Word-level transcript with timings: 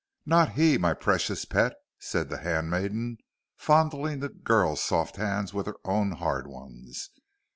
"Not 0.25 0.53
he, 0.53 0.79
my 0.79 0.95
precious 0.95 1.45
pet," 1.45 1.75
said 1.99 2.27
the 2.29 2.39
handmaiden, 2.39 3.19
fondling 3.55 4.19
the 4.19 4.29
girl's 4.29 4.81
soft 4.81 5.17
hands 5.17 5.53
within 5.53 5.73
her 5.75 5.79
own 5.87 6.13
hard 6.13 6.47
ones. 6.47 7.11